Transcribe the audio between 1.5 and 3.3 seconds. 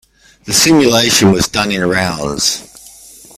in rounds.